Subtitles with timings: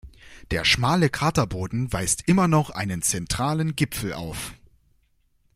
[0.49, 4.55] Der schmale Kraterboden weist immer noch einen zentralen Gipfel auf.